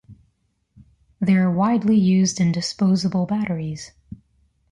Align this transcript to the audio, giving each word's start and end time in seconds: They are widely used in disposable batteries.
They 1.21 1.35
are 1.35 1.51
widely 1.51 1.95
used 1.95 2.39
in 2.41 2.51
disposable 2.51 3.27
batteries. 3.27 3.91